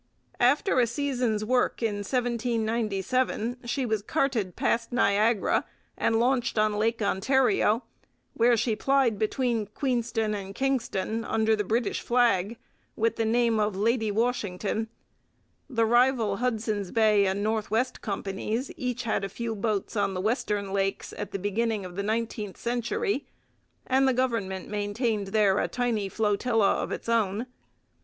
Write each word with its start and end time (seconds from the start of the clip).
After 0.39 0.79
a 0.79 0.87
season's 0.87 1.45
work 1.45 1.83
in 1.83 1.97
1797 1.97 3.57
she 3.65 3.85
was 3.85 4.01
carted 4.01 4.55
past 4.55 4.91
Niagara 4.91 5.63
and 5.95 6.19
launched 6.19 6.57
on 6.57 6.79
Lake 6.79 7.03
Ontario, 7.03 7.83
where 8.33 8.57
she 8.57 8.75
plied 8.75 9.19
between 9.19 9.67
Queenston 9.67 10.33
and 10.33 10.55
Kingston 10.55 11.23
under 11.23 11.55
the 11.55 11.63
British 11.63 12.01
flag 12.01 12.57
with 12.95 13.15
the 13.17 13.25
name 13.25 13.59
of 13.59 13.75
Lady 13.75 14.09
Washington. 14.09 14.87
The 15.69 15.85
rival 15.85 16.37
Hudson's 16.37 16.89
Bay 16.89 17.27
and 17.27 17.43
North 17.43 17.69
West 17.69 18.01
Companies 18.01 18.71
each 18.75 19.03
had 19.03 19.23
a 19.23 19.29
few 19.29 19.53
boats 19.55 19.95
on 19.95 20.15
the 20.15 20.21
western 20.21 20.73
Lakes 20.73 21.13
at 21.15 21.29
the 21.29 21.37
beginning 21.37 21.85
of 21.85 21.95
the 21.95 22.01
nineteenth 22.01 22.57
century, 22.57 23.27
and 23.85 24.07
the 24.07 24.13
government 24.13 24.67
maintained 24.67 25.27
there 25.27 25.59
a 25.59 25.67
tiny 25.67 26.09
flotilla 26.09 26.71
of 26.81 26.91
its 26.91 27.07
own. 27.07 27.45